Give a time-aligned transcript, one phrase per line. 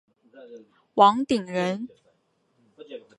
[0.95, 1.87] 王鼎人。